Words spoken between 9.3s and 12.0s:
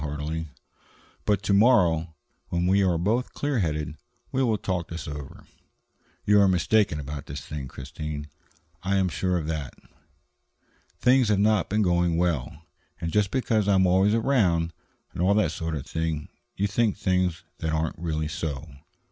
of that. Things have not been